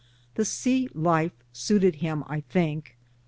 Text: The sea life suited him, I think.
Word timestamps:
The 0.33 0.45
sea 0.45 0.89
life 0.95 1.43
suited 1.53 1.97
him, 1.97 2.23
I 2.25 2.39
think. 2.39 2.97